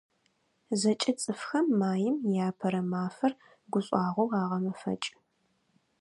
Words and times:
ЗэкӀэ 0.79 1.13
цӀыфхэм 1.21 1.67
Маим 1.79 2.15
и 2.33 2.35
Апэрэ 2.47 2.81
мафэр 2.91 3.33
гушӀуагъоу 3.71 4.29
агъэмэфэкӀы. 4.39 5.13